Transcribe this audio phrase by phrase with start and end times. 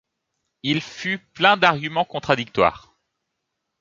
[0.63, 2.95] Il fut plein d’arguments contradictoires.